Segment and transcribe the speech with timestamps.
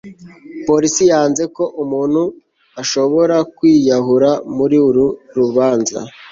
[0.67, 2.21] polisi yanze ko umuntu
[2.81, 5.99] ashobora kwiyahura muri uru rubanza